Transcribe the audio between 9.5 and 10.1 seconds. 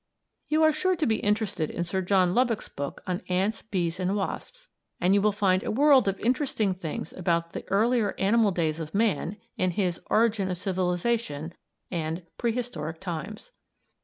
in his